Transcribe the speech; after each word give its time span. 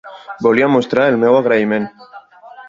Volia 0.45 0.69
mostrar 0.75 1.05
el 1.11 1.19
meu 1.25 1.37
agraïment. 1.43 1.87